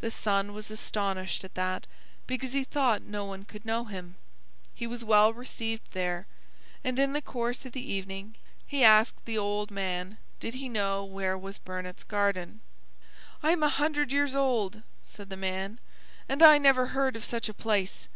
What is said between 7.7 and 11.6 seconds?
the evening he asked the old man did he know where was